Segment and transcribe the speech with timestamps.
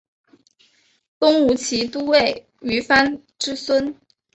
[1.19, 3.95] 东吴骑都尉虞翻之孙。